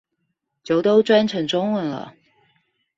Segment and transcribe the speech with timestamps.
[0.63, 2.15] 就都轉成中文了